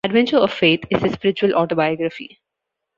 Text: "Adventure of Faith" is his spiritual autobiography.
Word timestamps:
"Adventure 0.03 0.37
of 0.37 0.51
Faith" 0.51 0.83
is 0.89 1.03
his 1.03 1.11
spiritual 1.13 1.53
autobiography. 1.53 2.41